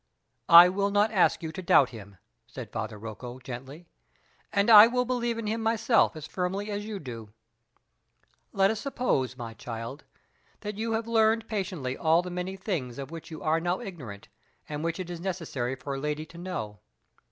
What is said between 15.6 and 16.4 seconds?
for a lady to